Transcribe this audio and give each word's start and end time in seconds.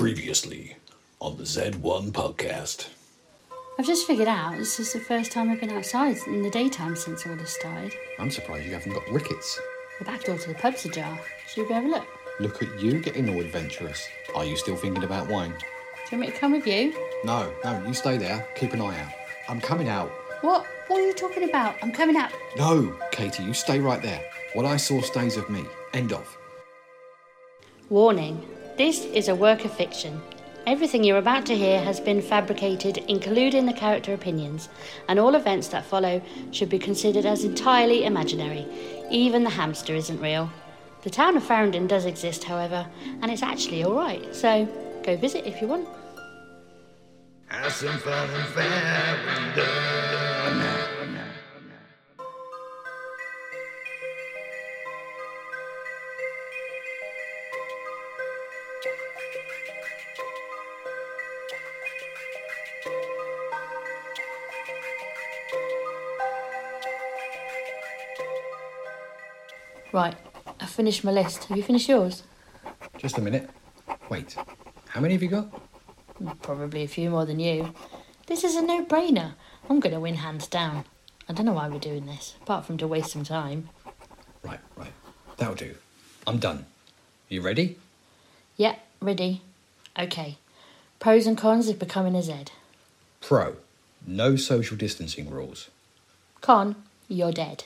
Previously 0.00 0.76
on 1.20 1.36
the 1.36 1.42
Z1 1.42 2.12
podcast. 2.12 2.88
I've 3.78 3.86
just 3.86 4.06
figured 4.06 4.28
out 4.28 4.56
this 4.56 4.80
is 4.80 4.94
the 4.94 4.98
first 4.98 5.30
time 5.30 5.50
I've 5.50 5.60
been 5.60 5.72
outside 5.72 6.16
in 6.26 6.40
the 6.40 6.48
daytime 6.48 6.96
since 6.96 7.26
all 7.26 7.36
this 7.36 7.52
started. 7.52 7.92
I'm 8.18 8.30
surprised 8.30 8.64
you 8.64 8.72
haven't 8.72 8.94
got 8.94 9.06
rickets. 9.10 9.60
The 9.98 10.06
back 10.06 10.24
door 10.24 10.38
to 10.38 10.48
the 10.48 10.54
pub's 10.54 10.86
ajar. 10.86 11.20
Should 11.48 11.68
we 11.68 11.74
have 11.74 11.84
a 11.84 11.88
look? 11.88 12.06
Look 12.40 12.62
at 12.62 12.80
you 12.80 13.00
getting 13.00 13.28
all 13.28 13.42
adventurous. 13.42 14.08
Are 14.34 14.46
you 14.46 14.56
still 14.56 14.74
thinking 14.74 15.04
about 15.04 15.28
wine? 15.28 15.50
Do 15.50 15.56
you 16.16 16.18
want 16.18 16.20
me 16.20 16.26
to 16.28 16.38
come 16.38 16.52
with 16.52 16.66
you? 16.66 16.94
No, 17.22 17.52
no, 17.62 17.84
you 17.86 17.92
stay 17.92 18.16
there. 18.16 18.48
Keep 18.54 18.72
an 18.72 18.80
eye 18.80 18.98
out. 18.98 19.12
I'm 19.50 19.60
coming 19.60 19.90
out. 19.90 20.08
What? 20.40 20.64
What 20.86 21.02
are 21.02 21.06
you 21.06 21.12
talking 21.12 21.46
about? 21.46 21.76
I'm 21.82 21.92
coming 21.92 22.16
out. 22.16 22.32
No, 22.56 22.96
Katie, 23.12 23.42
you 23.42 23.52
stay 23.52 23.80
right 23.80 24.00
there. 24.00 24.24
What 24.54 24.64
I 24.64 24.78
saw 24.78 25.02
stays 25.02 25.36
with 25.36 25.50
me. 25.50 25.66
End 25.92 26.14
of. 26.14 26.38
Warning 27.90 28.46
this 28.80 29.04
is 29.04 29.28
a 29.28 29.34
work 29.34 29.66
of 29.66 29.72
fiction. 29.74 30.22
Everything 30.66 31.04
you're 31.04 31.18
about 31.18 31.44
to 31.44 31.54
hear 31.54 31.82
has 31.82 32.00
been 32.00 32.22
fabricated, 32.22 32.96
including 33.08 33.66
the 33.66 33.74
character 33.74 34.14
opinions, 34.14 34.70
and 35.06 35.18
all 35.18 35.34
events 35.34 35.68
that 35.68 35.84
follow 35.84 36.22
should 36.50 36.70
be 36.70 36.78
considered 36.78 37.26
as 37.26 37.44
entirely 37.44 38.06
imaginary. 38.06 38.66
Even 39.10 39.44
the 39.44 39.50
hamster 39.50 39.94
isn't 39.94 40.18
real. 40.18 40.50
The 41.02 41.10
town 41.10 41.36
of 41.36 41.42
Faringdon 41.42 41.88
does 41.88 42.06
exist, 42.06 42.44
however, 42.44 42.86
and 43.20 43.30
it's 43.30 43.42
actually 43.42 43.84
alright, 43.84 44.34
so 44.34 44.66
go 45.02 45.14
visit 45.14 45.44
if 45.44 45.60
you 45.60 45.68
want. 45.68 45.86
Have 47.48 47.70
some 47.74 47.98
fun 47.98 48.30
in 48.30 48.46
Faringdon. 48.46 50.39
Right, 69.92 70.14
I've 70.60 70.70
finished 70.70 71.02
my 71.02 71.10
list. 71.10 71.44
Have 71.44 71.56
you 71.56 71.62
finished 71.62 71.88
yours? 71.88 72.22
Just 72.98 73.18
a 73.18 73.20
minute. 73.20 73.50
Wait, 74.08 74.36
how 74.88 75.00
many 75.00 75.14
have 75.14 75.22
you 75.22 75.28
got? 75.28 75.46
Hmm, 76.18 76.30
probably 76.42 76.84
a 76.84 76.88
few 76.88 77.10
more 77.10 77.24
than 77.24 77.40
you. 77.40 77.74
This 78.26 78.44
is 78.44 78.54
a 78.54 78.62
no 78.62 78.84
brainer. 78.84 79.32
I'm 79.68 79.80
going 79.80 79.94
to 79.94 80.00
win 80.00 80.16
hands 80.16 80.46
down. 80.46 80.84
I 81.28 81.32
don't 81.32 81.46
know 81.46 81.54
why 81.54 81.68
we're 81.68 81.78
doing 81.78 82.06
this, 82.06 82.34
apart 82.42 82.64
from 82.64 82.76
to 82.78 82.86
waste 82.86 83.10
some 83.10 83.24
time. 83.24 83.68
Right, 84.44 84.60
right. 84.76 84.92
That'll 85.36 85.54
do. 85.54 85.74
I'm 86.26 86.38
done. 86.38 86.66
You 87.28 87.40
ready? 87.40 87.76
Yeah, 88.56 88.76
ready. 89.00 89.42
Okay. 89.98 90.38
Pros 90.98 91.26
and 91.26 91.36
cons 91.36 91.68
of 91.68 91.78
becoming 91.78 92.14
a 92.14 92.22
Z. 92.22 92.46
Pro. 93.20 93.56
No 94.06 94.36
social 94.36 94.76
distancing 94.76 95.30
rules. 95.30 95.70
Con, 96.40 96.76
you're 97.08 97.32
dead. 97.32 97.64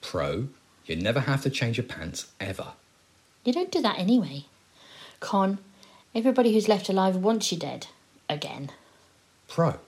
Pro. 0.00 0.48
You 0.86 0.96
never 0.96 1.20
have 1.20 1.42
to 1.42 1.50
change 1.50 1.76
your 1.76 1.86
pants 1.86 2.26
ever. 2.40 2.72
You 3.44 3.52
don't 3.52 3.72
do 3.72 3.80
that 3.82 3.98
anyway. 3.98 4.44
Con, 5.20 5.58
everybody 6.14 6.52
who's 6.52 6.68
left 6.68 6.88
alive 6.88 7.16
wants 7.16 7.50
you 7.50 7.58
dead. 7.58 7.86
Again. 8.28 8.70
Pro. 9.48 9.78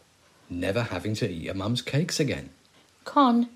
Never 0.48 0.84
having 0.84 1.14
to 1.16 1.28
eat 1.28 1.42
your 1.42 1.54
mum's 1.54 1.82
cakes 1.82 2.20
again. 2.20 2.50
Con, 3.04 3.48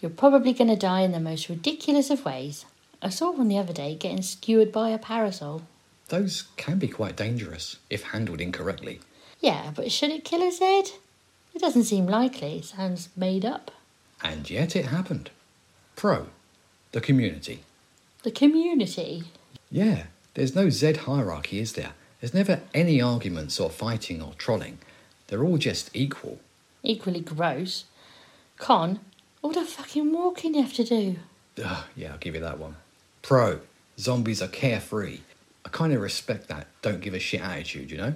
you're 0.00 0.10
probably 0.10 0.52
going 0.52 0.68
to 0.68 0.76
die 0.76 1.00
in 1.00 1.12
the 1.12 1.20
most 1.20 1.48
ridiculous 1.48 2.10
of 2.10 2.24
ways. 2.24 2.64
I 3.00 3.08
saw 3.10 3.30
one 3.30 3.48
the 3.48 3.58
other 3.58 3.72
day 3.72 3.94
getting 3.94 4.22
skewered 4.22 4.72
by 4.72 4.90
a 4.90 4.98
parasol. 4.98 5.62
Those 6.08 6.44
can 6.56 6.78
be 6.78 6.88
quite 6.88 7.16
dangerous 7.16 7.76
if 7.88 8.02
handled 8.02 8.40
incorrectly. 8.40 9.00
Yeah, 9.40 9.72
but 9.74 9.92
should 9.92 10.10
it 10.10 10.24
kill 10.24 10.42
a 10.42 10.50
Z? 10.50 10.94
It 11.54 11.60
doesn't 11.60 11.84
seem 11.84 12.06
likely. 12.06 12.58
It 12.58 12.64
sounds 12.64 13.08
made 13.16 13.44
up. 13.44 13.70
And 14.22 14.48
yet 14.50 14.74
it 14.74 14.86
happened. 14.86 15.30
Pro. 15.96 16.26
The 16.94 17.00
community. 17.00 17.64
The 18.22 18.30
community. 18.30 19.24
Yeah, 19.68 20.04
there's 20.34 20.54
no 20.54 20.70
Z 20.70 20.92
hierarchy, 20.92 21.58
is 21.58 21.72
there? 21.72 21.90
There's 22.20 22.32
never 22.32 22.60
any 22.72 23.02
arguments 23.02 23.58
or 23.58 23.68
fighting 23.68 24.22
or 24.22 24.34
trolling. 24.34 24.78
They're 25.26 25.42
all 25.42 25.58
just 25.58 25.90
equal. 25.92 26.38
Equally 26.84 27.18
gross. 27.18 27.86
Con, 28.58 29.00
all 29.42 29.50
the 29.50 29.64
fucking 29.64 30.12
walking 30.12 30.54
you 30.54 30.62
have 30.62 30.74
to 30.74 30.84
do. 30.84 31.16
Ugh, 31.64 31.84
yeah, 31.96 32.12
I'll 32.12 32.18
give 32.18 32.36
you 32.36 32.40
that 32.42 32.60
one. 32.60 32.76
Pro. 33.22 33.58
Zombies 33.98 34.40
are 34.40 34.46
carefree. 34.46 35.18
I 35.64 35.70
kind 35.70 35.92
of 35.92 36.00
respect 36.00 36.46
that 36.46 36.68
don't 36.80 37.00
give 37.00 37.14
a 37.14 37.18
shit 37.18 37.40
attitude, 37.40 37.90
you 37.90 37.96
know? 37.96 38.14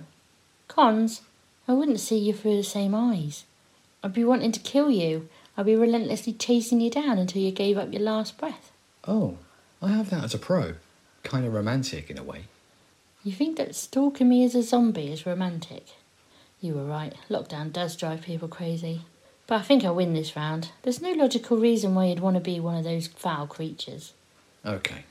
Cons, 0.68 1.22
I 1.66 1.72
wouldn't 1.72 1.98
see 1.98 2.18
you 2.18 2.32
through 2.32 2.56
the 2.56 2.62
same 2.62 2.94
eyes. 2.94 3.44
I'd 4.04 4.14
be 4.14 4.22
wanting 4.22 4.52
to 4.52 4.60
kill 4.60 4.88
you. 4.88 5.28
I'd 5.58 5.66
be 5.66 5.74
relentlessly 5.74 6.34
chasing 6.34 6.80
you 6.80 6.88
down 6.88 7.18
until 7.18 7.42
you 7.42 7.50
gave 7.50 7.76
up 7.76 7.92
your 7.92 8.02
last 8.02 8.38
breath. 8.38 8.70
Oh, 9.08 9.38
I 9.82 9.88
have 9.88 10.08
that 10.10 10.22
as 10.22 10.32
a 10.32 10.38
pro. 10.38 10.74
Kind 11.24 11.44
of 11.44 11.52
romantic 11.52 12.08
in 12.08 12.16
a 12.16 12.22
way. 12.22 12.44
You 13.24 13.32
think 13.32 13.56
that 13.56 13.74
stalking 13.74 14.28
me 14.28 14.44
as 14.44 14.54
a 14.54 14.62
zombie 14.62 15.12
is 15.12 15.26
romantic? 15.26 15.86
You 16.60 16.74
were 16.74 16.84
right. 16.84 17.12
Lockdown 17.28 17.72
does 17.72 17.96
drive 17.96 18.22
people 18.22 18.46
crazy. 18.46 19.00
But 19.48 19.56
I 19.56 19.62
think 19.62 19.84
I 19.84 19.90
win 19.90 20.14
this 20.14 20.36
round. 20.36 20.70
There's 20.82 21.02
no 21.02 21.10
logical 21.10 21.56
reason 21.56 21.92
why 21.92 22.04
you'd 22.04 22.20
want 22.20 22.36
to 22.36 22.40
be 22.40 22.60
one 22.60 22.76
of 22.76 22.84
those 22.84 23.08
foul 23.08 23.48
creatures. 23.48 24.12
Okay, 24.64 25.06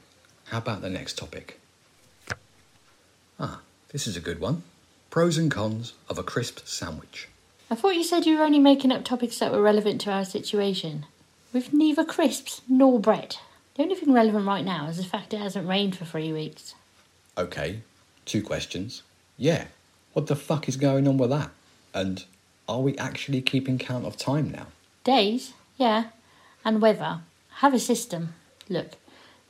how 0.46 0.59
about 0.59 0.81
the 0.81 0.90
next 0.90 1.18
topic? 1.18 1.59
Ah, 3.38 3.59
this 3.90 4.07
is 4.07 4.16
a 4.16 4.22
good 4.22 4.40
one. 4.40 4.63
Pros 5.09 5.38
and 5.38 5.52
cons 5.52 5.91
of 6.09 6.18
a 6.18 6.24
crisp 6.24 6.59
sandwich. 6.66 7.28
I 7.69 7.75
thought 7.75 7.95
you 7.95 8.03
said 8.03 8.25
you 8.25 8.38
were 8.38 8.45
only 8.45 8.59
making 8.59 8.94
up 8.94 9.03
topics 9.03 9.39
that 9.39 9.51
were 9.51 9.61
relevant 9.61 10.00
to 10.01 10.11
our 10.11 10.23
situation. 10.23 11.05
With 11.51 11.73
neither 11.73 12.05
crisps 12.05 12.61
nor 12.69 13.00
bread. 13.00 13.38
The 13.75 13.83
only 13.83 13.95
thing 13.95 14.13
relevant 14.13 14.47
right 14.47 14.63
now 14.63 14.88
is 14.88 14.97
the 14.97 15.03
fact 15.03 15.33
it 15.33 15.39
hasn't 15.39 15.67
rained 15.67 15.95
for 15.95 16.06
three 16.06 16.31
weeks. 16.31 16.75
Okay, 17.38 17.81
two 18.25 18.41
questions. 18.41 19.03
Yeah, 19.38 19.66
what 20.13 20.27
the 20.27 20.35
fuck 20.35 20.69
is 20.69 20.77
going 20.77 21.07
on 21.07 21.17
with 21.17 21.29
that? 21.29 21.51
And 21.94 22.23
are 22.69 22.81
we 22.81 22.97
actually 22.97 23.41
keeping 23.41 23.77
count 23.77 24.06
of 24.06 24.17
time 24.17 24.50
now? 24.50 24.67
Days, 25.03 25.53
yeah, 25.77 26.06
and 26.63 26.81
weather. 26.81 27.19
Have 27.56 27.73
a 27.73 27.79
system. 27.79 28.33
Look, 28.69 28.94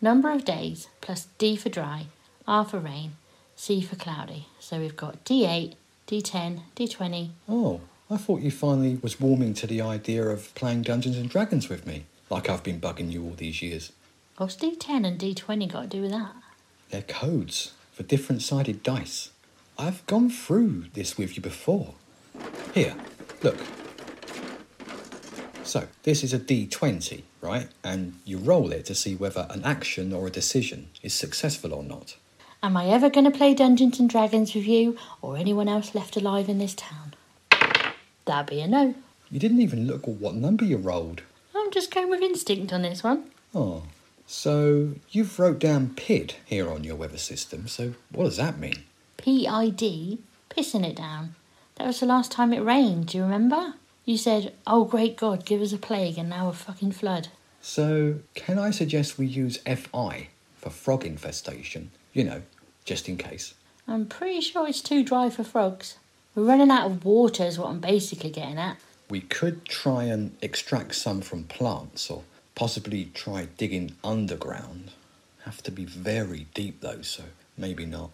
number 0.02 0.32
of 0.32 0.44
days 0.44 0.88
plus 1.02 1.28
D 1.38 1.56
for 1.56 1.70
dry, 1.70 2.08
R 2.48 2.66
for 2.66 2.80
rain, 2.80 3.14
C 3.56 3.82
for 3.82 3.96
cloudy. 3.96 4.48
So 4.60 4.80
we've 4.80 4.98
got 4.98 5.24
D8, 5.24 5.76
D10, 6.08 6.62
D20. 6.76 7.30
Oh, 7.48 7.82
I 8.10 8.16
thought 8.16 8.40
you 8.42 8.52
finally 8.52 8.98
was 9.02 9.20
warming 9.20 9.54
to 9.56 9.68
the 9.68 9.82
idea 9.82 10.24
of 10.24 10.56
playing 10.56 10.84
Dungeons 10.84 11.18
and 11.18 11.30
Dragons 11.30 11.68
with 11.68 11.86
me, 11.86 12.06
like 12.30 12.50
I've 12.50 12.64
been 12.64 12.80
bugging 12.80 13.12
you 13.12 13.24
all 13.26 13.34
these 13.36 13.62
years. 13.62 13.92
What's 14.38 14.56
D10 14.56 15.06
and 15.06 15.20
D20 15.20 15.70
got 15.70 15.82
to 15.82 15.88
do 15.88 16.02
with 16.04 16.12
that? 16.12 16.32
They're 16.90 17.02
codes 17.02 17.74
for 17.92 18.04
different 18.04 18.44
sided 18.44 18.82
dice. 18.82 19.32
I've 19.78 20.06
gone 20.06 20.30
through 20.30 20.86
this 20.94 21.18
with 21.18 21.36
you 21.36 21.42
before. 21.42 21.96
Here, 22.74 22.96
look. 23.44 23.58
So, 25.64 25.90
this 26.04 26.24
is 26.24 26.34
a 26.34 26.40
d20, 26.40 27.24
right? 27.42 27.68
And 27.84 28.20
you 28.24 28.38
roll 28.38 28.72
it 28.72 28.86
to 28.86 28.96
see 28.96 29.16
whether 29.16 29.48
an 29.50 29.66
action 29.66 30.14
or 30.14 30.28
a 30.28 30.32
decision 30.32 30.88
is 31.04 31.14
successful 31.14 31.74
or 31.74 31.84
not. 31.84 32.16
Am 32.64 32.78
I 32.78 32.88
ever 32.88 33.10
going 33.10 33.30
to 33.30 33.38
play 33.38 33.54
Dungeons 33.54 34.00
and 34.00 34.10
Dragons 34.10 34.56
with 34.56 34.66
you 34.66 34.98
or 35.22 35.36
anyone 35.36 35.68
else 35.68 35.94
left 35.94 36.16
alive 36.16 36.48
in 36.48 36.58
this 36.58 36.74
town? 36.74 37.07
That'd 38.28 38.50
be 38.50 38.62
a 38.62 38.68
no. 38.68 38.94
You 39.32 39.40
didn't 39.40 39.62
even 39.62 39.88
look 39.88 40.04
at 40.04 40.16
what 40.16 40.36
number 40.36 40.66
you 40.66 40.78
rolled. 40.78 41.22
I'm 41.56 41.72
just 41.72 41.94
going 41.94 42.10
with 42.10 42.22
instinct 42.22 42.72
on 42.72 42.82
this 42.82 43.04
one. 43.04 43.32
Oh, 43.56 43.84
so 44.26 44.96
you've 45.10 45.40
wrote 45.40 45.60
down 45.60 45.96
PID 45.96 46.36
here 46.46 46.70
on 46.70 46.84
your 46.84 46.96
weather 46.96 47.18
system, 47.18 47.68
so 47.68 47.94
what 48.12 48.26
does 48.26 48.38
that 48.38 48.60
mean? 48.60 48.84
P-I-D, 49.16 50.20
pissing 50.50 50.86
it 50.86 50.98
down. 50.98 51.36
That 51.76 51.88
was 51.88 52.02
the 52.02 52.06
last 52.06 52.32
time 52.32 52.52
it 52.52 52.60
rained, 52.60 53.08
do 53.08 53.18
you 53.18 53.24
remember? 53.24 53.76
You 54.04 54.18
said, 54.18 54.54
oh 54.68 54.84
great 54.84 55.16
God, 55.16 55.46
give 55.46 55.62
us 55.62 55.72
a 55.72 55.78
plague 55.78 56.18
and 56.18 56.30
now 56.30 56.50
a 56.50 56.54
fucking 56.54 56.92
flood. 56.92 57.30
So, 57.62 58.20
can 58.36 58.60
I 58.60 58.72
suggest 58.72 59.18
we 59.18 59.26
use 59.26 59.60
FI 59.66 60.28
for 60.58 60.70
frog 60.70 61.06
infestation? 61.06 61.92
You 62.14 62.26
know, 62.26 62.42
just 62.84 63.08
in 63.08 63.18
case. 63.18 63.54
I'm 63.88 64.06
pretty 64.06 64.42
sure 64.42 64.68
it's 64.68 64.82
too 64.82 65.04
dry 65.04 65.30
for 65.30 65.44
frogs. 65.44 65.98
We're 66.38 66.44
running 66.44 66.70
out 66.70 66.86
of 66.86 67.04
water 67.04 67.46
is 67.46 67.58
what 67.58 67.70
I'm 67.70 67.80
basically 67.80 68.30
getting 68.30 68.60
at. 68.60 68.78
We 69.10 69.22
could 69.22 69.66
try 69.66 70.04
and 70.04 70.38
extract 70.40 70.94
some 70.94 71.22
from 71.22 71.46
plants 71.46 72.12
or 72.12 72.22
possibly 72.54 73.06
try 73.16 73.48
digging 73.58 73.96
underground. 74.04 74.92
Have 75.46 75.64
to 75.64 75.72
be 75.72 75.84
very 75.84 76.46
deep 76.54 76.82
though, 76.82 77.02
so 77.02 77.24
maybe 77.58 77.88
not. 77.88 78.12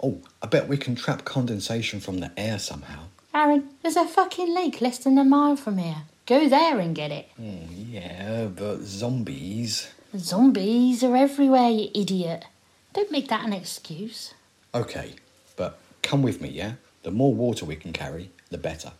Oh, 0.00 0.20
I 0.40 0.46
bet 0.46 0.68
we 0.68 0.76
can 0.76 0.94
trap 0.94 1.24
condensation 1.24 1.98
from 1.98 2.18
the 2.18 2.30
air 2.36 2.60
somehow. 2.60 3.06
Aaron, 3.34 3.70
there's 3.82 3.96
a 3.96 4.06
fucking 4.06 4.54
lake 4.54 4.80
less 4.80 4.98
than 4.98 5.18
a 5.18 5.24
mile 5.24 5.56
from 5.56 5.78
here. 5.78 6.04
Go 6.26 6.48
there 6.48 6.78
and 6.78 6.94
get 6.94 7.10
it. 7.10 7.28
Hmm, 7.36 7.66
yeah, 7.72 8.44
but 8.54 8.82
zombies. 8.82 9.92
Zombies 10.16 11.02
are 11.02 11.16
everywhere, 11.16 11.70
you 11.70 11.90
idiot. 11.92 12.44
Don't 12.92 13.10
make 13.10 13.26
that 13.30 13.44
an 13.44 13.52
excuse. 13.52 14.32
Okay, 14.72 15.14
but 15.56 15.80
come 16.02 16.22
with 16.22 16.40
me, 16.40 16.50
yeah? 16.50 16.74
The 17.04 17.10
more 17.10 17.34
water 17.34 17.64
we 17.66 17.76
can 17.76 17.92
carry, 17.92 18.30
the 18.50 18.58
better. 18.58 18.92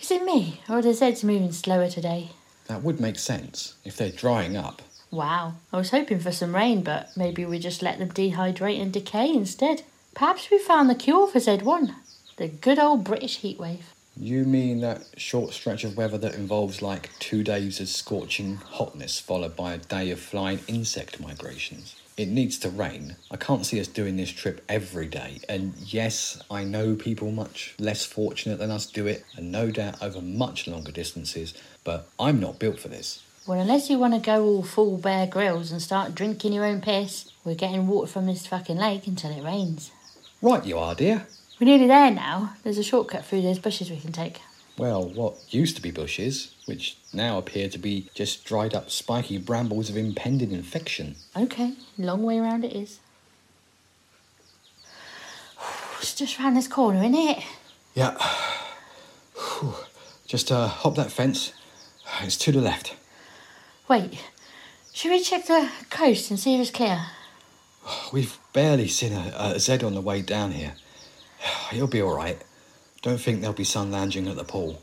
Is 0.00 0.10
it 0.10 0.24
me, 0.24 0.60
or 0.68 0.78
are 0.78 0.82
the 0.82 0.88
Zeds 0.88 1.22
moving 1.22 1.52
slower 1.52 1.88
today? 1.88 2.30
That 2.66 2.82
would 2.82 2.98
make 2.98 3.18
sense 3.18 3.74
if 3.84 3.96
they're 3.96 4.10
drying 4.10 4.56
up. 4.56 4.82
Wow, 5.10 5.54
I 5.70 5.76
was 5.76 5.90
hoping 5.90 6.18
for 6.18 6.32
some 6.32 6.54
rain, 6.54 6.82
but 6.82 7.14
maybe 7.14 7.44
we 7.44 7.58
just 7.58 7.82
let 7.82 7.98
them 7.98 8.10
dehydrate 8.10 8.80
and 8.80 8.90
decay 8.90 9.28
instead. 9.28 9.82
Perhaps 10.14 10.50
we 10.50 10.58
found 10.58 10.88
the 10.88 10.94
cure 10.94 11.28
for 11.28 11.38
Z1, 11.38 11.94
the 12.38 12.48
good 12.48 12.78
old 12.78 13.04
British 13.04 13.40
heatwave. 13.42 13.82
You 14.16 14.44
mean 14.44 14.80
that 14.80 15.04
short 15.18 15.52
stretch 15.52 15.84
of 15.84 15.96
weather 15.98 16.18
that 16.18 16.34
involves 16.34 16.80
like 16.80 17.10
two 17.18 17.42
days 17.42 17.80
of 17.80 17.88
scorching 17.88 18.56
hotness 18.56 19.20
followed 19.20 19.56
by 19.56 19.74
a 19.74 19.78
day 19.78 20.10
of 20.10 20.20
flying 20.20 20.60
insect 20.68 21.20
migrations? 21.20 21.96
It 22.16 22.28
needs 22.28 22.58
to 22.60 22.70
rain. 22.70 23.16
I 23.30 23.36
can't 23.36 23.64
see 23.64 23.80
us 23.80 23.88
doing 23.88 24.16
this 24.16 24.30
trip 24.30 24.62
every 24.68 25.06
day. 25.06 25.40
And 25.48 25.74
yes, 25.78 26.42
I 26.50 26.64
know 26.64 26.94
people 26.94 27.30
much 27.30 27.74
less 27.78 28.04
fortunate 28.04 28.58
than 28.58 28.70
us 28.70 28.86
do 28.86 29.06
it, 29.06 29.24
and 29.36 29.50
no 29.50 29.70
doubt 29.70 30.02
over 30.02 30.20
much 30.20 30.66
longer 30.66 30.92
distances, 30.92 31.54
but 31.84 32.08
I'm 32.18 32.38
not 32.38 32.58
built 32.58 32.78
for 32.78 32.88
this. 32.88 33.22
Well, 33.46 33.60
unless 33.60 33.90
you 33.90 33.98
want 33.98 34.14
to 34.14 34.20
go 34.20 34.44
all 34.44 34.62
full 34.62 34.98
Bear 34.98 35.26
Grylls 35.26 35.72
and 35.72 35.82
start 35.82 36.14
drinking 36.14 36.52
your 36.52 36.64
own 36.64 36.80
piss, 36.80 37.30
we're 37.44 37.56
getting 37.56 37.88
water 37.88 38.06
from 38.06 38.26
this 38.26 38.46
fucking 38.46 38.76
lake 38.76 39.06
until 39.06 39.36
it 39.36 39.42
rains. 39.42 39.90
Right, 40.40 40.64
you 40.64 40.78
are, 40.78 40.94
dear. 40.94 41.26
We're 41.58 41.66
nearly 41.66 41.86
there 41.86 42.10
now. 42.10 42.54
There's 42.62 42.78
a 42.78 42.84
shortcut 42.84 43.24
through 43.24 43.42
those 43.42 43.58
bushes 43.58 43.90
we 43.90 43.98
can 43.98 44.12
take. 44.12 44.40
Well, 44.82 45.08
what 45.08 45.36
used 45.54 45.76
to 45.76 45.82
be 45.82 45.92
bushes, 45.92 46.56
which 46.64 46.96
now 47.12 47.38
appear 47.38 47.68
to 47.68 47.78
be 47.78 48.10
just 48.14 48.44
dried 48.44 48.74
up 48.74 48.90
spiky 48.90 49.38
brambles 49.38 49.88
of 49.88 49.96
impending 49.96 50.50
infection. 50.50 51.14
Okay, 51.36 51.74
long 51.96 52.24
way 52.24 52.40
round 52.40 52.64
it 52.64 52.72
is. 52.74 52.98
It's 56.00 56.16
just 56.16 56.36
round 56.40 56.56
this 56.56 56.66
corner, 56.66 56.98
isn't 56.98 57.14
it? 57.14 57.44
Yeah. 57.94 58.16
Just 60.26 60.50
uh, 60.50 60.66
hop 60.66 60.96
that 60.96 61.12
fence. 61.12 61.52
It's 62.20 62.36
to 62.38 62.50
the 62.50 62.60
left. 62.60 62.96
Wait, 63.88 64.18
should 64.92 65.12
we 65.12 65.22
check 65.22 65.46
the 65.46 65.70
coast 65.90 66.28
and 66.28 66.40
see 66.40 66.56
if 66.56 66.60
it's 66.60 66.72
clear? 66.72 67.06
We've 68.12 68.36
barely 68.52 68.88
seen 68.88 69.12
a, 69.12 69.32
a 69.36 69.60
Z 69.60 69.84
on 69.84 69.94
the 69.94 70.00
way 70.00 70.22
down 70.22 70.50
here. 70.50 70.74
He'll 71.70 71.86
be 71.86 72.02
all 72.02 72.16
right. 72.16 72.42
Don't 73.02 73.20
think 73.20 73.40
there'll 73.40 73.54
be 73.54 73.64
sun 73.64 73.90
lounging 73.90 74.28
at 74.28 74.36
the 74.36 74.44
pool. 74.44 74.80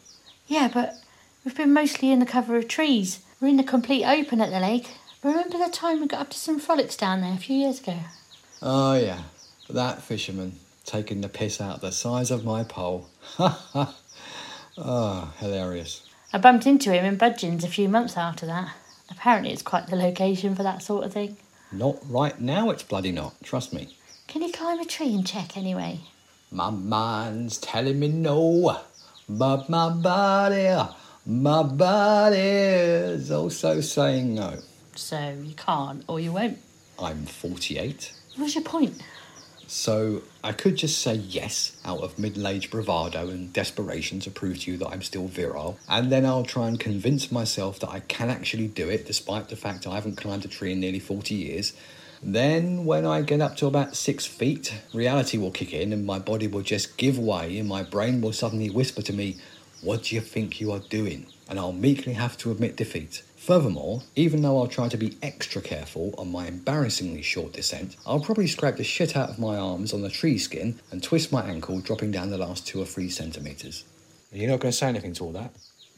Yeah, 0.47 0.69
but 0.73 0.95
we've 1.43 1.55
been 1.55 1.73
mostly 1.73 2.11
in 2.11 2.19
the 2.19 2.25
cover 2.25 2.57
of 2.57 2.67
trees. 2.67 3.21
We're 3.39 3.47
in 3.47 3.57
the 3.57 3.63
complete 3.63 4.05
open 4.05 4.41
at 4.41 4.51
the 4.51 4.59
lake. 4.59 4.89
Remember 5.23 5.57
the 5.57 5.71
time 5.71 6.01
we 6.01 6.07
got 6.07 6.21
up 6.21 6.29
to 6.31 6.37
some 6.37 6.59
frolics 6.59 6.97
down 6.97 7.21
there 7.21 7.33
a 7.33 7.37
few 7.37 7.55
years 7.55 7.79
ago? 7.79 7.97
Oh, 8.61 8.93
yeah. 8.95 9.21
That 9.69 10.01
fisherman 10.01 10.53
taking 10.85 11.21
the 11.21 11.29
piss 11.29 11.61
out 11.61 11.81
the 11.81 11.91
size 11.91 12.31
of 12.31 12.43
my 12.43 12.63
pole. 12.63 13.07
Ha 13.37 13.47
ha. 13.73 13.95
Oh, 14.77 15.33
hilarious. 15.39 16.07
I 16.33 16.37
bumped 16.39 16.65
into 16.65 16.91
him 16.91 17.05
in 17.05 17.17
Budgens 17.17 17.63
a 17.63 17.67
few 17.67 17.87
months 17.87 18.17
after 18.17 18.45
that. 18.45 18.73
Apparently, 19.09 19.51
it's 19.51 19.61
quite 19.61 19.87
the 19.87 19.95
location 19.95 20.55
for 20.55 20.63
that 20.63 20.83
sort 20.83 21.05
of 21.05 21.13
thing. 21.13 21.37
Not 21.71 21.97
right 22.07 22.39
now, 22.39 22.69
it's 22.69 22.83
bloody 22.83 23.11
not. 23.11 23.35
Trust 23.43 23.73
me. 23.73 23.95
Can 24.27 24.41
you 24.41 24.51
climb 24.51 24.79
a 24.79 24.85
tree 24.85 25.13
and 25.13 25.25
check 25.25 25.55
anyway? 25.55 25.99
My 26.51 26.71
mind's 26.71 27.57
telling 27.59 27.99
me 27.99 28.07
no, 28.07 28.79
but 29.27 29.69
my 29.69 29.89
body, 29.89 30.75
my 31.25 31.61
body's 31.63 33.29
also 33.29 33.81
saying 33.81 34.33
no. 34.33 34.57
So 34.95 35.35
you 35.43 35.53
can't 35.53 36.03
or 36.07 36.19
you 36.19 36.31
won't. 36.31 36.57
I'm 36.97 37.25
48, 37.27 38.13
What's 38.35 38.55
your 38.55 38.63
point? 38.63 39.01
so 39.67 40.23
I 40.43 40.51
could 40.51 40.75
just 40.75 40.97
say 40.97 41.13
yes 41.13 41.77
out 41.85 41.99
of 41.99 42.17
middle 42.17 42.47
aged 42.47 42.71
bravado 42.71 43.29
and 43.29 43.53
desperation 43.53 44.19
to 44.21 44.31
prove 44.31 44.61
to 44.61 44.71
you 44.71 44.77
that 44.77 44.87
I'm 44.87 45.03
still 45.03 45.27
virile, 45.27 45.77
and 45.87 46.11
then 46.11 46.25
I'll 46.25 46.43
try 46.43 46.67
and 46.67 46.79
convince 46.79 47.31
myself 47.31 47.79
that 47.81 47.89
I 47.89 47.99
can 47.99 48.31
actually 48.31 48.67
do 48.67 48.89
it 48.89 49.05
despite 49.05 49.49
the 49.49 49.55
fact 49.55 49.85
I 49.85 49.93
haven't 49.93 50.17
climbed 50.17 50.45
a 50.45 50.47
tree 50.47 50.71
in 50.71 50.79
nearly 50.79 50.97
40 50.99 51.35
years. 51.35 51.73
Then, 52.21 52.83
when 52.83 53.05
I 53.05 53.21
get 53.21 53.39
up 53.39 53.55
to 53.57 53.67
about 53.67 53.95
six 53.95 54.25
feet, 54.25 54.73
reality 54.93 55.37
will 55.37 55.51
kick 55.51 55.73
in 55.73 55.93
and 55.93 56.05
my 56.05 56.19
body 56.19 56.47
will 56.47 56.61
just 56.61 56.97
give 56.97 57.17
way, 57.17 57.57
and 57.57 57.67
my 57.67 57.81
brain 57.81 58.19
will 58.21 58.33
suddenly 58.33 58.69
whisper 58.69 59.01
to 59.03 59.13
me, 59.13 59.37
What 59.81 60.03
do 60.03 60.15
you 60.15 60.21
think 60.21 60.59
you 60.59 60.71
are 60.71 60.79
doing? 60.79 61.27
And 61.47 61.57
I'll 61.57 61.71
meekly 61.71 62.13
have 62.13 62.37
to 62.39 62.51
admit 62.51 62.75
defeat. 62.75 63.23
Furthermore, 63.37 64.03
even 64.15 64.41
though 64.41 64.59
I'll 64.59 64.67
try 64.67 64.89
to 64.89 64.97
be 64.97 65.17
extra 65.23 65.61
careful 65.61 66.13
on 66.17 66.29
my 66.31 66.45
embarrassingly 66.45 67.21
short 67.21 67.53
descent, 67.53 67.95
I'll 68.05 68.19
probably 68.19 68.47
scrape 68.47 68.75
the 68.75 68.83
shit 68.83 69.15
out 69.15 69.29
of 69.29 69.39
my 69.39 69.57
arms 69.57 69.93
on 69.93 70.01
the 70.01 70.09
tree 70.09 70.37
skin 70.37 70.79
and 70.91 71.01
twist 71.01 71.31
my 71.31 71.43
ankle, 71.43 71.79
dropping 71.79 72.11
down 72.11 72.29
the 72.29 72.37
last 72.37 72.67
two 72.67 72.81
or 72.81 72.85
three 72.85 73.09
centimetres. 73.09 73.85
You're 74.31 74.51
not 74.51 74.59
going 74.59 74.71
to 74.71 74.77
say 74.77 74.89
anything 74.89 75.13
to 75.13 75.23
all 75.23 75.31
that? 75.31 75.51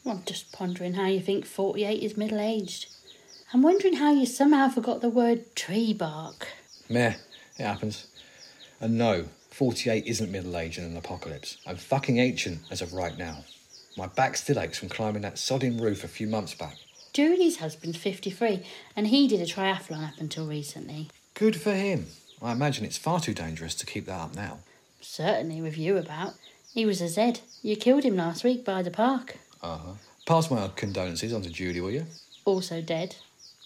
Well, 0.04 0.16
I'm 0.16 0.24
just 0.24 0.52
pondering 0.52 0.94
how 0.94 1.06
you 1.06 1.20
think 1.20 1.44
48 1.44 2.02
is 2.02 2.16
middle 2.16 2.40
aged. 2.40 2.86
I'm 3.54 3.60
wondering 3.60 3.96
how 3.96 4.12
you 4.12 4.24
somehow 4.24 4.70
forgot 4.70 5.02
the 5.02 5.10
word 5.10 5.54
tree 5.54 5.92
bark. 5.92 6.48
Meh, 6.88 7.16
it 7.58 7.62
happens. 7.62 8.06
And 8.80 8.96
no, 8.96 9.26
48 9.50 10.06
isn't 10.06 10.32
middle 10.32 10.56
age 10.56 10.78
in 10.78 10.84
an 10.84 10.96
apocalypse. 10.96 11.58
I'm 11.66 11.76
fucking 11.76 12.18
ancient 12.18 12.60
as 12.70 12.80
of 12.80 12.94
right 12.94 13.16
now. 13.18 13.44
My 13.94 14.06
back 14.06 14.38
still 14.38 14.58
aches 14.58 14.78
from 14.78 14.88
climbing 14.88 15.20
that 15.22 15.34
sodding 15.34 15.78
roof 15.78 16.02
a 16.02 16.08
few 16.08 16.26
months 16.26 16.54
back. 16.54 16.78
Julie's 17.12 17.58
husband's 17.58 17.98
53 17.98 18.64
and 18.96 19.08
he 19.08 19.28
did 19.28 19.42
a 19.42 19.44
triathlon 19.44 20.08
up 20.08 20.18
until 20.18 20.46
recently. 20.46 21.10
Good 21.34 21.60
for 21.60 21.74
him. 21.74 22.06
I 22.40 22.52
imagine 22.52 22.86
it's 22.86 22.96
far 22.96 23.20
too 23.20 23.34
dangerous 23.34 23.74
to 23.74 23.86
keep 23.86 24.06
that 24.06 24.18
up 24.18 24.34
now. 24.34 24.60
Certainly 25.02 25.60
with 25.60 25.76
you 25.76 25.98
about. 25.98 26.34
He 26.72 26.86
was 26.86 27.02
a 27.02 27.08
Z. 27.08 27.34
You 27.62 27.76
killed 27.76 28.04
him 28.04 28.16
last 28.16 28.44
week 28.44 28.64
by 28.64 28.80
the 28.80 28.90
park. 28.90 29.36
Uh 29.62 29.76
huh. 29.76 29.92
Pass 30.24 30.50
my 30.50 30.70
condolences 30.74 31.34
on 31.34 31.42
to 31.42 31.50
Julie, 31.50 31.82
will 31.82 31.90
you? 31.90 32.06
Also 32.46 32.80
dead. 32.80 33.16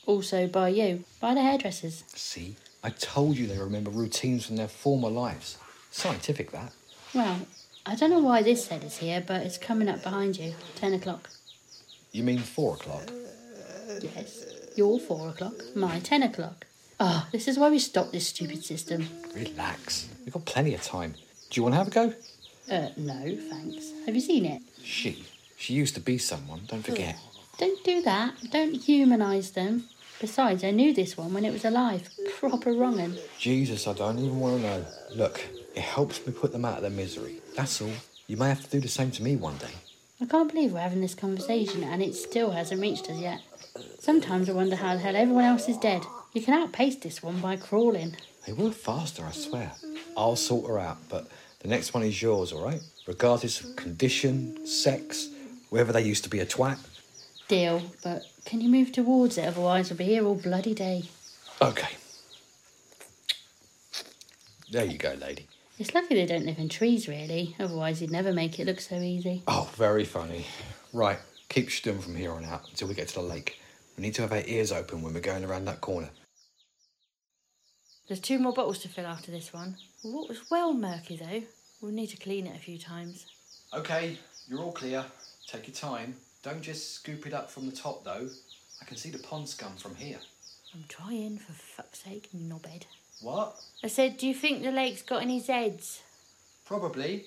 Also 0.06 0.47
by 0.47 0.69
you. 0.69 1.05
By 1.20 1.35
the 1.35 1.43
hairdressers. 1.43 2.05
See? 2.14 2.56
I 2.82 2.91
told 2.91 3.37
you 3.37 3.47
they 3.47 3.58
remember 3.58 3.91
routines 3.91 4.47
from 4.47 4.56
their 4.56 4.69
former 4.69 5.08
lives. 5.08 5.58
Scientific, 5.91 6.53
that. 6.53 6.73
Well, 7.14 7.47
I 7.85 7.97
don't 7.97 8.11
know 8.11 8.20
why 8.20 8.43
this 8.43 8.69
head 8.69 8.85
is 8.85 8.99
here, 8.99 9.23
but 9.26 9.43
it's 9.43 9.58
coming 9.58 9.88
up 9.88 10.03
behind 10.03 10.38
you. 10.38 10.55
10 10.76 10.94
o'clock. 10.94 11.31
You 12.12 12.23
mean 12.23 12.38
four 12.38 12.75
o'clock? 12.75 13.11
Yes. 14.00 14.44
Your 14.76 15.00
4 15.00 15.31
o'clock. 15.31 15.55
My 15.75 16.00
10 16.00 16.23
o'clock. 16.23 16.67
Oh, 17.00 17.26
this 17.32 17.49
is 17.49 17.59
why 17.59 17.70
we 17.70 17.79
stopped 17.79 18.12
this 18.12 18.29
stupid 18.29 18.64
system. 18.64 19.09
Relax. 19.35 20.09
We've 20.25 20.32
got 20.32 20.44
plenty 20.44 20.75
of 20.75 20.82
time. 20.82 21.14
Do 21.50 21.59
you 21.59 21.62
want 21.62 21.75
to 21.75 21.79
have 21.79 21.88
a 21.88 21.91
go? 21.91 22.14
Uh, 22.71 22.88
no, 22.97 23.37
thanks. 23.50 23.92
Have 24.04 24.14
you 24.14 24.21
seen 24.21 24.45
it? 24.45 24.62
She. 24.83 25.25
She 25.57 25.75
used 25.75 25.95
to 25.95 26.00
be 26.00 26.19
someone, 26.19 26.62
don't 26.69 26.85
forget. 26.85 27.16
Don't 27.59 27.83
do 27.85 28.02
that. 28.02 28.35
Don't 28.50 28.75
humanise 28.75 29.52
them. 29.52 29.85
Besides, 30.20 30.64
I 30.64 30.70
knew 30.70 30.94
this 30.94 31.16
one 31.16 31.35
when 31.35 31.44
it 31.44 31.52
was 31.52 31.64
alive. 31.64 32.08
Proper 32.38 32.73
wrongin'. 32.73 33.18
Jesus, 33.38 33.87
I 33.87 33.92
don't 33.92 34.18
even 34.18 34.40
want 34.40 34.56
to 34.56 34.62
know. 34.62 34.85
Look, 35.14 35.44
it 35.75 35.82
helps 35.82 36.26
me 36.26 36.32
put 36.32 36.52
them 36.52 36.64
out 36.64 36.76
of 36.76 36.82
their 36.82 36.90
misery. 36.90 37.37
That's 37.54 37.82
all. 37.82 37.92
You 38.26 38.37
may 38.37 38.49
have 38.49 38.62
to 38.64 38.70
do 38.70 38.80
the 38.80 38.88
same 38.88 39.11
to 39.12 39.23
me 39.23 39.37
one 39.37 39.58
day. 39.58 39.73
I 40.20 40.25
can't 40.25 40.50
believe 40.50 40.73
we're 40.73 40.80
having 40.80 41.02
this 41.02 41.14
conversation 41.14 41.85
and 41.85 42.02
it 42.02 42.14
still 42.14 42.50
hasn't 42.50 42.80
reached 42.80 43.11
us 43.11 43.18
yet. 43.18 43.40
Sometimes 43.99 44.49
I 44.49 44.52
wonder 44.52 44.76
how 44.76 44.94
the 44.94 45.00
hell 45.00 45.14
everyone 45.14 45.44
else 45.44 45.68
is 45.68 45.76
dead. 45.76 46.02
You 46.32 46.40
can 46.40 46.54
outpace 46.54 46.96
this 46.96 47.23
one 47.23 47.40
by 47.40 47.56
crawling. 47.56 48.16
They 48.46 48.54
were 48.54 48.70
faster, 48.70 49.25
I 49.25 49.32
swear. 49.32 49.73
I'll 50.16 50.37
sort 50.37 50.68
her 50.68 50.78
out, 50.78 50.96
but 51.11 51.28
the 51.61 51.68
next 51.68 51.92
one 51.92 52.02
is 52.02 52.23
yours, 52.23 52.52
all 52.52 52.64
right? 52.64 52.80
Regardless 53.06 53.61
of 53.61 53.76
condition, 53.76 54.66
sex, 54.66 55.28
whether 55.68 55.92
they 55.92 56.02
used 56.02 56.25
to 56.25 56.30
be 56.30 56.38
a 56.38 56.46
twat. 56.46 56.78
Deal, 57.49 57.83
but 58.03 58.23
can 58.45 58.61
you 58.61 58.69
move 58.69 58.91
towards 58.91 59.38
it? 59.38 59.47
Otherwise, 59.47 59.91
we'll 59.91 59.99
be 59.99 60.05
here 60.05 60.25
all 60.25 60.35
bloody 60.35 60.75
day. 60.75 61.05
Okay. 61.62 61.95
There 64.71 64.85
you 64.85 64.99
go, 64.99 65.15
lady. 65.15 65.47
It's 65.79 65.95
lucky 65.95 66.15
they 66.15 66.26
don't 66.26 66.47
live 66.47 66.59
in 66.59 66.69
trees, 66.69 67.07
really. 67.07 67.55
Otherwise, 67.61 68.00
you'd 68.00 68.11
never 68.11 68.33
make 68.33 68.59
it 68.59 68.67
look 68.67 68.81
so 68.81 68.97
easy. 68.97 69.43
Oh, 69.47 69.71
very 69.76 70.05
funny. 70.05 70.47
Right, 70.93 71.19
keep 71.49 71.71
still 71.71 71.99
from 71.99 72.17
here 72.17 72.33
on 72.33 72.45
out 72.45 72.69
until 72.69 72.88
we 72.88 72.95
get 72.95 73.09
to 73.09 73.15
the 73.17 73.23
lake. 73.23 73.61
We 73.97 74.03
need 74.03 74.15
to 74.15 74.23
have 74.23 74.33
our 74.33 74.43
ears 74.47 74.73
open 74.73 75.03
when 75.03 75.15
we're 75.15 75.21
going 75.21 75.45
around 75.45 75.67
that 75.67 75.81
corner. 75.81 76.11
There's 78.09 78.21
two 78.21 78.38
more 78.38 78.53
bottles 78.53 78.79
to 78.81 78.88
fill 78.88 79.07
after 79.07 79.31
this 79.31 79.53
one. 79.53 79.76
The 80.03 80.11
water's 80.11 80.50
well 80.50 80.73
murky, 80.73 81.17
though. 81.17 81.43
We'll 81.81 81.93
need 81.93 82.09
to 82.09 82.17
clean 82.17 82.47
it 82.47 82.57
a 82.57 82.61
few 82.61 82.79
times. 82.79 83.26
Okay, 83.75 84.19
you're 84.49 84.61
all 84.61 84.73
clear. 84.73 85.05
Take 85.47 85.69
your 85.69 85.75
time. 85.75 86.15
Don't 86.47 86.62
just 86.62 86.95
scoop 86.95 87.26
it 87.26 87.35
up 87.35 87.50
from 87.50 87.67
the 87.67 87.75
top, 87.75 88.05
though. 88.05 88.29
I 88.81 88.85
can 88.85 88.97
see 88.97 89.11
the 89.11 89.19
pond 89.19 89.49
scum 89.49 89.75
from 89.75 89.97
here. 89.97 90.21
I'm 90.73 90.85
trying, 90.87 91.38
for 91.38 91.53
fuck's 91.53 92.05
sake, 92.05 92.29
knobhead. 92.33 92.85
What? 93.21 93.57
I 93.83 93.88
said, 93.88 94.17
do 94.17 94.29
you 94.29 94.35
think 94.35 94.62
the 94.62 94.71
lake's 94.71 95.03
got 95.03 95.23
any 95.23 95.43
Zeds? 95.43 96.03
Probably 96.65 97.26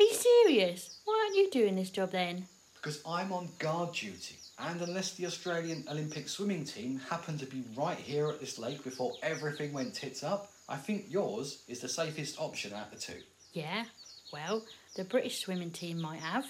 Are 0.00 0.02
you 0.02 0.12
serious? 0.12 0.98
Why 1.04 1.22
aren't 1.22 1.36
you 1.36 1.48
doing 1.52 1.76
this 1.76 1.90
job 1.90 2.10
then? 2.10 2.46
because 2.74 3.00
I'm 3.06 3.32
on 3.32 3.48
guard 3.60 3.92
duty. 3.92 4.36
And 4.58 4.80
unless 4.80 5.14
the 5.14 5.26
Australian 5.26 5.84
Olympic 5.88 6.28
swimming 6.28 6.64
team 6.64 7.00
happened 7.08 7.38
to 7.38 7.46
be 7.46 7.62
right 7.76 7.98
here 7.98 8.28
at 8.28 8.40
this 8.40 8.58
lake 8.58 8.82
before 8.82 9.12
everything 9.22 9.72
went 9.72 9.94
tits 9.94 10.24
up, 10.24 10.50
I 10.68 10.76
think 10.76 11.06
yours 11.08 11.62
is 11.68 11.78
the 11.78 11.88
safest 11.88 12.40
option 12.40 12.72
out 12.72 12.92
of 12.92 12.98
the 12.98 12.98
two. 12.98 13.20
Yeah, 13.52 13.84
well, 14.32 14.64
the 14.96 15.04
British 15.04 15.38
swimming 15.38 15.70
team 15.70 16.00
might 16.00 16.20
have. 16.20 16.46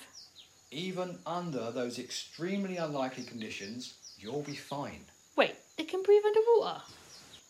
Even 0.70 1.18
under 1.24 1.70
those 1.70 1.98
extremely 1.98 2.76
unlikely 2.76 3.24
conditions, 3.24 3.94
you'll 4.18 4.42
be 4.42 4.54
fine. 4.54 5.06
Wait, 5.34 5.54
they 5.78 5.84
can 5.84 6.02
breathe 6.02 6.22
underwater? 6.26 6.82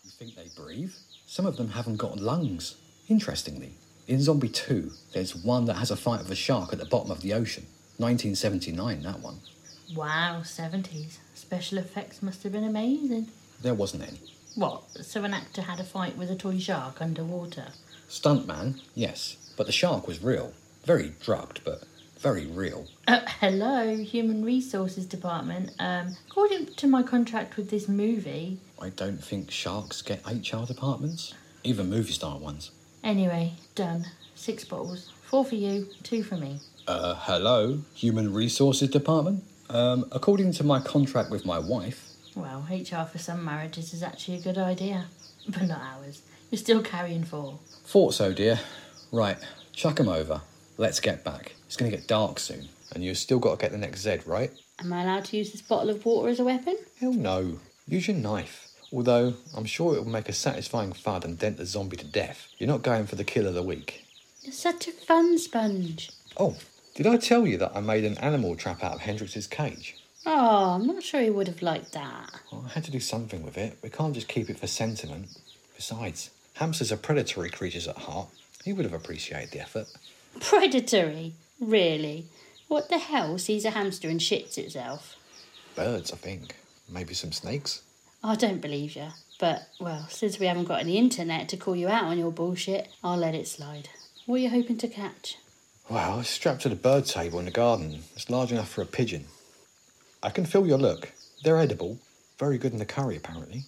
You 0.04 0.10
think 0.10 0.36
they 0.36 0.48
breathe? 0.56 0.92
Some 1.26 1.44
of 1.44 1.56
them 1.56 1.70
haven't 1.70 1.96
got 1.96 2.20
lungs. 2.20 2.76
Interestingly, 3.08 3.72
in 4.06 4.22
Zombi 4.22 4.48
2, 4.48 4.92
there's 5.14 5.34
one 5.34 5.64
that 5.64 5.74
has 5.74 5.90
a 5.90 5.96
fight 5.96 6.20
with 6.20 6.30
a 6.30 6.36
shark 6.36 6.72
at 6.72 6.78
the 6.78 6.84
bottom 6.84 7.10
of 7.10 7.20
the 7.20 7.34
ocean. 7.34 7.66
1979, 7.96 9.02
that 9.02 9.18
one. 9.18 9.40
Wow, 9.96 10.42
70s. 10.44 11.18
Special 11.34 11.78
effects 11.78 12.22
must 12.22 12.44
have 12.44 12.52
been 12.52 12.62
amazing. 12.62 13.28
There 13.60 13.74
wasn't 13.74 14.04
any. 14.04 14.20
What, 14.54 14.84
so 15.04 15.24
an 15.24 15.34
actor 15.34 15.62
had 15.62 15.80
a 15.80 15.84
fight 15.84 16.16
with 16.16 16.30
a 16.30 16.36
toy 16.36 16.58
shark 16.58 17.02
underwater? 17.02 17.68
Stuntman, 18.08 18.80
yes, 18.94 19.36
but 19.56 19.66
the 19.66 19.72
shark 19.72 20.06
was 20.06 20.22
real. 20.22 20.52
Very 20.84 21.14
drugged, 21.20 21.62
but 21.64 21.82
very 22.18 22.46
real. 22.46 22.86
Uh, 23.06 23.20
hello, 23.40 23.96
Human 23.96 24.44
Resources 24.44 25.06
Department. 25.06 25.70
Um, 25.78 26.16
according 26.28 26.66
to 26.74 26.86
my 26.86 27.02
contract 27.02 27.56
with 27.56 27.70
this 27.70 27.88
movie. 27.88 28.58
I 28.80 28.90
don't 28.90 29.22
think 29.22 29.50
sharks 29.50 30.02
get 30.02 30.24
HR 30.26 30.64
departments, 30.66 31.34
even 31.64 31.88
movie 31.90 32.12
star 32.12 32.38
ones. 32.38 32.70
Anyway, 33.04 33.54
done. 33.74 34.06
Six 34.34 34.64
bottles. 34.64 35.10
Four 35.22 35.44
for 35.44 35.54
you, 35.56 35.88
two 36.02 36.22
for 36.22 36.36
me. 36.36 36.60
Uh, 36.86 37.14
hello, 37.14 37.80
Human 37.94 38.32
Resources 38.32 38.88
Department? 38.88 39.44
Um, 39.68 40.06
according 40.12 40.52
to 40.52 40.64
my 40.64 40.80
contract 40.80 41.30
with 41.30 41.44
my 41.44 41.58
wife, 41.58 42.08
Well, 42.34 42.66
HR 42.70 43.04
for 43.04 43.18
some 43.18 43.44
marriages 43.44 43.92
is 43.92 44.02
actually 44.02 44.38
a 44.38 44.40
good 44.40 44.56
idea, 44.58 45.06
but 45.48 45.62
not 45.66 45.80
ours. 45.80 46.22
You're 46.50 46.58
still 46.58 46.82
carrying 46.82 47.24
four. 47.24 47.58
thought 47.84 48.14
so, 48.14 48.32
dear. 48.32 48.58
Right, 49.12 49.36
chuck 49.72 49.98
'em 50.00 50.08
over. 50.08 50.40
Let's 50.78 51.00
get 51.00 51.24
back. 51.24 51.54
It's 51.66 51.76
gonna 51.76 51.90
get 51.90 52.06
dark 52.06 52.38
soon. 52.38 52.68
And 52.94 53.04
you've 53.04 53.18
still 53.18 53.38
got 53.40 53.58
to 53.58 53.62
get 53.62 53.72
the 53.72 53.78
next 53.78 54.00
Z, 54.00 54.20
right? 54.24 54.50
Am 54.78 54.92
I 54.92 55.02
allowed 55.02 55.26
to 55.26 55.36
use 55.36 55.52
this 55.52 55.60
bottle 55.60 55.90
of 55.90 56.04
water 56.06 56.28
as 56.28 56.40
a 56.40 56.44
weapon? 56.44 56.76
Hell 57.00 57.12
no. 57.12 57.58
Use 57.86 58.08
your 58.08 58.16
knife. 58.16 58.68
Although, 58.92 59.34
I'm 59.54 59.66
sure 59.66 59.94
it 59.94 60.04
will 60.04 60.10
make 60.10 60.28
a 60.28 60.32
satisfying 60.32 60.92
thud 60.92 61.24
and 61.24 61.38
dent 61.38 61.58
the 61.58 61.66
zombie 61.66 61.96
to 61.98 62.06
death. 62.06 62.46
You're 62.56 62.68
not 62.68 62.82
going 62.82 63.06
for 63.06 63.16
the 63.16 63.24
kill 63.24 63.46
of 63.46 63.54
the 63.54 63.62
week. 63.62 64.06
You're 64.42 64.52
such 64.52 64.88
a 64.88 64.92
fun 64.92 65.36
sponge. 65.36 66.10
Oh, 66.38 66.56
did 66.94 67.06
I 67.06 67.16
tell 67.18 67.46
you 67.46 67.58
that 67.58 67.72
I 67.74 67.80
made 67.80 68.04
an 68.04 68.16
animal 68.18 68.56
trap 68.56 68.82
out 68.82 68.94
of 68.94 69.00
Hendrix's 69.00 69.46
cage? 69.46 69.96
Oh, 70.24 70.76
I'm 70.76 70.86
not 70.86 71.02
sure 71.02 71.20
he 71.20 71.30
would 71.30 71.48
have 71.48 71.60
liked 71.60 71.92
that. 71.92 72.30
Well, 72.50 72.64
I 72.66 72.70
had 72.70 72.84
to 72.84 72.90
do 72.90 73.00
something 73.00 73.42
with 73.42 73.58
it. 73.58 73.76
We 73.82 73.90
can't 73.90 74.14
just 74.14 74.28
keep 74.28 74.48
it 74.48 74.58
for 74.58 74.66
sentiment. 74.66 75.36
Besides, 75.76 76.30
hamsters 76.54 76.92
are 76.92 76.96
predatory 76.96 77.50
creatures 77.50 77.88
at 77.88 77.96
heart. 77.96 78.28
He 78.64 78.72
would 78.72 78.84
have 78.84 78.94
appreciated 78.94 79.50
the 79.50 79.60
effort. 79.60 79.88
Predatory? 80.40 81.34
Really? 81.60 82.26
What 82.68 82.88
the 82.88 82.98
hell 82.98 83.38
sees 83.38 83.64
a 83.64 83.70
hamster 83.70 84.08
and 84.08 84.20
shits 84.20 84.58
itself? 84.58 85.16
Birds, 85.74 86.12
I 86.12 86.16
think. 86.16 86.54
Maybe 86.88 87.14
some 87.14 87.32
snakes. 87.32 87.82
I 88.22 88.34
don't 88.34 88.60
believe 88.60 88.96
you. 88.96 89.08
But, 89.38 89.68
well, 89.80 90.06
since 90.08 90.38
we 90.38 90.46
haven't 90.46 90.64
got 90.64 90.80
any 90.80 90.98
internet 90.98 91.48
to 91.50 91.56
call 91.56 91.76
you 91.76 91.88
out 91.88 92.04
on 92.04 92.18
your 92.18 92.32
bullshit, 92.32 92.88
I'll 93.04 93.16
let 93.16 93.34
it 93.34 93.46
slide. 93.46 93.88
What 94.26 94.36
are 94.36 94.38
you 94.38 94.50
hoping 94.50 94.78
to 94.78 94.88
catch? 94.88 95.38
Well, 95.88 96.20
it's 96.20 96.28
strapped 96.28 96.62
to 96.62 96.68
the 96.68 96.74
bird 96.74 97.06
table 97.06 97.38
in 97.38 97.44
the 97.46 97.50
garden. 97.50 98.00
It's 98.14 98.28
large 98.28 98.52
enough 98.52 98.68
for 98.68 98.82
a 98.82 98.86
pigeon. 98.86 99.24
I 100.22 100.30
can 100.30 100.44
feel 100.44 100.66
your 100.66 100.78
look. 100.78 101.12
They're 101.44 101.58
edible. 101.58 101.98
Very 102.38 102.58
good 102.58 102.72
in 102.72 102.78
the 102.78 102.84
curry, 102.84 103.16
apparently. 103.16 103.62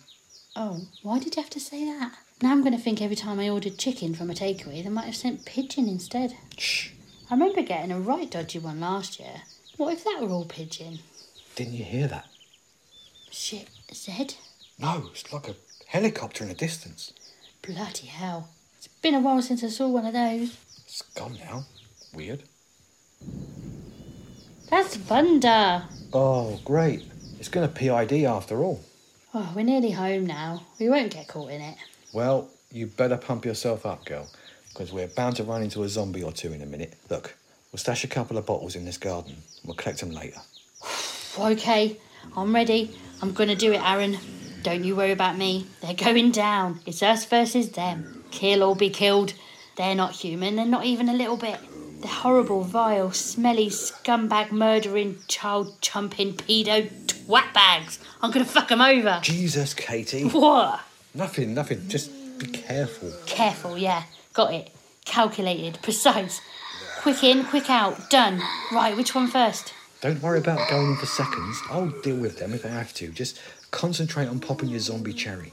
Oh, 0.56 0.86
why 1.02 1.18
did 1.18 1.36
you 1.36 1.42
have 1.42 1.50
to 1.50 1.60
say 1.60 1.84
that? 1.84 2.12
Now 2.42 2.50
I'm 2.52 2.62
going 2.62 2.76
to 2.76 2.82
think 2.82 3.00
every 3.00 3.16
time 3.16 3.38
I 3.38 3.48
ordered 3.48 3.78
chicken 3.78 4.14
from 4.14 4.30
a 4.30 4.34
takeaway, 4.34 4.82
they 4.82 4.88
might 4.88 5.04
have 5.04 5.16
sent 5.16 5.44
pigeon 5.44 5.88
instead. 5.88 6.34
Shh. 6.58 6.90
I 7.30 7.34
remember 7.34 7.62
getting 7.62 7.92
a 7.92 8.00
right 8.00 8.30
dodgy 8.30 8.58
one 8.58 8.80
last 8.80 9.20
year. 9.20 9.42
What 9.76 9.92
if 9.94 10.04
that 10.04 10.18
were 10.20 10.30
all 10.30 10.44
pigeon? 10.44 10.98
Didn't 11.54 11.74
you 11.74 11.84
hear 11.84 12.08
that? 12.08 12.26
Shit, 13.30 13.68
Zed? 13.94 14.34
No, 14.78 15.10
it's 15.12 15.32
like 15.32 15.48
a 15.48 15.54
helicopter 15.86 16.42
in 16.42 16.48
the 16.48 16.54
distance. 16.54 17.12
Bloody 17.62 18.06
hell. 18.06 18.48
It's 18.78 18.88
been 18.88 19.14
a 19.14 19.20
while 19.20 19.42
since 19.42 19.62
I 19.62 19.68
saw 19.68 19.88
one 19.88 20.06
of 20.06 20.14
those. 20.14 20.56
It's 20.86 21.02
gone 21.02 21.38
now. 21.44 21.64
Weird. 22.12 22.42
That's 24.70 24.96
thunder. 24.96 25.84
Oh, 26.12 26.60
great. 26.64 27.04
It's 27.38 27.48
going 27.48 27.68
to 27.68 27.74
PID 27.74 28.24
after 28.24 28.62
all. 28.62 28.80
Oh, 29.32 29.52
we're 29.54 29.62
nearly 29.62 29.92
home 29.92 30.26
now. 30.26 30.62
We 30.80 30.88
won't 30.88 31.12
get 31.12 31.28
caught 31.28 31.52
in 31.52 31.60
it. 31.60 31.76
Well, 32.12 32.48
you 32.72 32.88
better 32.88 33.16
pump 33.16 33.44
yourself 33.44 33.86
up, 33.86 34.04
girl, 34.04 34.28
because 34.72 34.92
we're 34.92 35.06
bound 35.06 35.36
to 35.36 35.44
run 35.44 35.62
into 35.62 35.84
a 35.84 35.88
zombie 35.88 36.24
or 36.24 36.32
two 36.32 36.52
in 36.52 36.62
a 36.62 36.66
minute. 36.66 36.94
Look, 37.08 37.36
we'll 37.70 37.78
stash 37.78 38.02
a 38.02 38.08
couple 38.08 38.38
of 38.38 38.46
bottles 38.46 38.74
in 38.74 38.84
this 38.84 38.98
garden. 38.98 39.36
We'll 39.64 39.76
collect 39.76 40.00
them 40.00 40.10
later. 40.10 40.40
Okay, 41.38 41.96
I'm 42.36 42.52
ready. 42.52 42.90
I'm 43.22 43.32
gonna 43.32 43.54
do 43.54 43.70
it, 43.72 43.80
Aaron. 43.80 44.18
Don't 44.64 44.82
you 44.82 44.96
worry 44.96 45.12
about 45.12 45.38
me. 45.38 45.64
They're 45.80 45.94
going 45.94 46.32
down. 46.32 46.80
It's 46.86 47.04
us 47.04 47.24
versus 47.24 47.70
them. 47.70 48.24
Kill 48.32 48.64
or 48.64 48.74
be 48.74 48.90
killed. 48.90 49.34
They're 49.76 49.94
not 49.94 50.10
human. 50.10 50.56
They're 50.56 50.66
not 50.66 50.86
even 50.86 51.08
a 51.08 51.14
little 51.14 51.36
bit. 51.36 51.60
They're 52.00 52.10
horrible, 52.10 52.64
vile, 52.64 53.12
smelly, 53.12 53.68
scumbag, 53.68 54.50
murdering, 54.50 55.20
child 55.28 55.80
chumping, 55.80 56.34
pedo 56.34 56.90
twat 57.30 57.54
bags. 57.54 57.98
I'm 58.22 58.30
gonna 58.30 58.44
fuck 58.44 58.68
them 58.68 58.80
over. 58.80 59.20
Jesus, 59.22 59.72
Katie. 59.74 60.24
What? 60.24 60.80
nothing, 61.14 61.54
nothing. 61.54 61.88
Just 61.88 62.10
be 62.38 62.46
careful. 62.46 63.12
Careful, 63.26 63.78
yeah. 63.78 64.02
Got 64.34 64.54
it. 64.54 64.70
Calculated, 65.04 65.78
precise. 65.82 66.40
Quick 67.02 67.22
in, 67.24 67.44
quick 67.44 67.70
out. 67.70 68.10
Done. 68.10 68.40
Right, 68.72 68.96
which 68.96 69.14
one 69.14 69.28
first? 69.28 69.72
Don't 70.00 70.20
worry 70.22 70.38
about 70.38 70.68
going 70.68 70.88
in 70.90 70.96
for 70.96 71.06
seconds. 71.06 71.60
I'll 71.70 71.90
deal 72.02 72.16
with 72.16 72.38
them 72.38 72.52
if 72.52 72.64
I 72.64 72.68
have 72.68 72.92
to. 72.94 73.08
Just 73.08 73.40
concentrate 73.70 74.26
on 74.26 74.40
popping 74.40 74.68
your 74.68 74.80
zombie 74.80 75.12
cherry. 75.12 75.52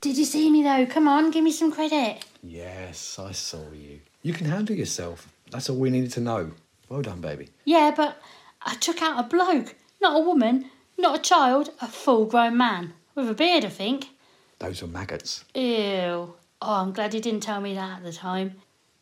Did 0.00 0.18
you 0.18 0.24
see 0.24 0.50
me 0.50 0.62
though? 0.62 0.86
Come 0.86 1.06
on, 1.06 1.30
give 1.30 1.44
me 1.44 1.52
some 1.52 1.70
credit. 1.70 2.24
Yes, 2.42 3.18
I 3.18 3.32
saw 3.32 3.70
you. 3.72 4.00
You 4.22 4.32
can 4.32 4.46
handle 4.46 4.74
yourself. 4.74 5.28
That's 5.50 5.68
all 5.70 5.76
we 5.76 5.90
needed 5.90 6.12
to 6.12 6.20
know. 6.20 6.52
Well 6.92 7.00
done, 7.00 7.22
baby. 7.22 7.48
Yeah, 7.64 7.90
but 7.96 8.20
I 8.60 8.74
took 8.74 9.00
out 9.00 9.18
a 9.18 9.26
bloke, 9.26 9.76
not 10.02 10.14
a 10.14 10.22
woman, 10.22 10.66
not 10.98 11.18
a 11.18 11.22
child, 11.22 11.70
a 11.80 11.88
full 11.88 12.26
grown 12.26 12.58
man. 12.58 12.92
With 13.14 13.30
a 13.30 13.34
beard, 13.34 13.64
I 13.64 13.70
think. 13.70 14.10
Those 14.58 14.82
were 14.82 14.88
maggots. 14.88 15.42
Ew. 15.54 15.62
Oh, 15.64 16.34
I'm 16.60 16.92
glad 16.92 17.14
you 17.14 17.20
didn't 17.22 17.40
tell 17.40 17.62
me 17.62 17.72
that 17.72 17.96
at 17.96 18.04
the 18.04 18.12
time. 18.12 18.56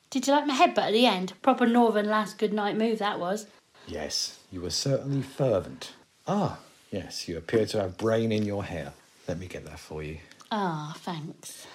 Did 0.09 0.25
you 0.25 0.33
like 0.33 0.47
my 0.47 0.55
headbutt 0.55 0.87
at 0.87 0.93
the 0.93 1.05
end? 1.05 1.33
Proper 1.43 1.67
northern 1.67 2.09
last 2.09 2.39
good 2.39 2.53
night 2.53 2.79
move 2.79 3.01
that 3.01 3.19
was. 3.19 3.49
Yes, 3.89 4.39
you 4.53 4.61
were 4.61 4.71
certainly 4.71 5.23
fervent. 5.23 5.95
Ah, 6.29 6.61
yes, 6.93 7.27
you 7.27 7.37
appear 7.39 7.67
to 7.67 7.81
have 7.81 7.99
brain 7.99 8.31
in 8.31 8.47
your 8.47 8.63
hair. 8.63 8.93
Let 9.27 9.41
me 9.41 9.49
get 9.49 9.65
that 9.65 9.81
for 9.81 10.01
you. 10.01 10.19
Ah, 10.53 10.95
thanks. 10.97 11.67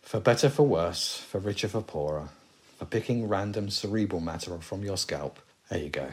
For 0.00 0.18
better, 0.18 0.48
for 0.48 0.66
worse, 0.66 1.18
for 1.18 1.38
richer, 1.38 1.68
for 1.68 1.82
poorer, 1.82 2.30
for 2.78 2.86
picking 2.86 3.28
random 3.28 3.68
cerebral 3.68 4.22
matter 4.22 4.56
from 4.60 4.82
your 4.82 4.96
scalp. 4.96 5.38
There 5.70 5.80
you 5.80 5.90
go. 5.90 6.08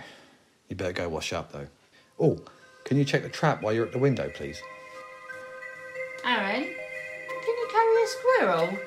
You 0.69 0.75
better 0.75 0.93
go 0.93 1.09
wash 1.09 1.31
up, 1.31 1.51
though. 1.51 1.67
Oh, 2.19 2.39
can 2.83 2.97
you 2.97 3.05
check 3.05 3.23
the 3.23 3.29
trap 3.29 3.61
while 3.61 3.73
you're 3.73 3.85
at 3.85 3.91
the 3.93 3.99
window, 3.99 4.29
please? 4.35 4.61
Aaron, 6.25 6.63
can 6.63 7.55
you 7.57 7.67
carry 7.71 8.03
a 8.03 8.07
squirrel? 8.07 8.79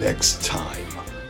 Next 0.00 0.42
time 0.42 0.86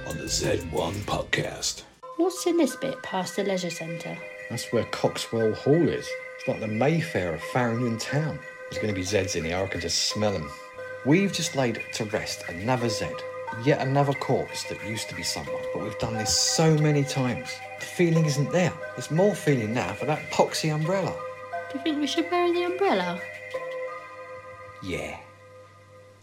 on 0.06 0.16
the 0.16 0.26
Z1 0.26 0.92
podcast. 1.00 1.82
What's 2.18 2.46
in 2.46 2.56
this 2.56 2.76
bit 2.76 3.02
past 3.02 3.34
the 3.34 3.42
leisure 3.42 3.68
centre? 3.68 4.16
That's 4.48 4.72
where 4.72 4.84
Coxwell 4.84 5.54
Hall 5.54 5.88
is. 5.88 6.08
It's 6.38 6.46
like 6.46 6.60
the 6.60 6.68
Mayfair 6.68 7.34
of 7.34 7.40
Faringdon 7.40 7.98
Town. 7.98 8.38
There's 8.70 8.80
going 8.80 8.94
to 8.94 9.00
be 9.00 9.04
Zeds 9.04 9.34
in 9.34 9.42
here, 9.42 9.56
I 9.56 9.66
can 9.66 9.80
just 9.80 10.10
smell 10.10 10.32
them. 10.32 10.48
We've 11.04 11.32
just 11.32 11.56
laid 11.56 11.82
to 11.94 12.04
rest 12.04 12.44
another 12.48 12.88
Z, 12.88 13.08
yet 13.64 13.84
another 13.84 14.12
corpse 14.12 14.62
that 14.68 14.86
used 14.86 15.08
to 15.08 15.16
be 15.16 15.24
someone, 15.24 15.64
but 15.74 15.82
we've 15.82 15.98
done 15.98 16.14
this 16.14 16.32
so 16.32 16.78
many 16.78 17.02
times. 17.02 17.50
The 17.80 17.86
feeling 17.86 18.24
isn't 18.24 18.52
there. 18.52 18.72
There's 18.92 19.10
more 19.10 19.34
feeling 19.34 19.74
now 19.74 19.94
for 19.94 20.06
that 20.06 20.30
poxy 20.30 20.72
umbrella. 20.72 21.12
Do 21.72 21.78
you 21.78 21.82
think 21.82 21.98
we 21.98 22.06
should 22.06 22.30
bury 22.30 22.52
the 22.52 22.66
umbrella? 22.66 23.20
Yeah. 24.80 25.18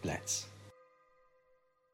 Let's. 0.02 0.47